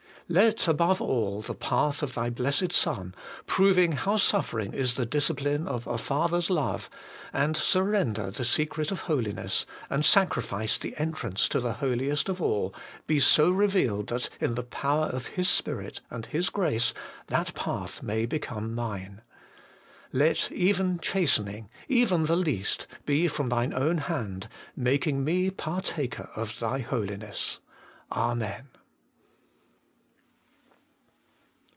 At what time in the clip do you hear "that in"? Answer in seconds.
14.07-14.55